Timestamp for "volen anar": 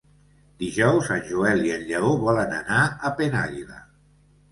2.23-2.79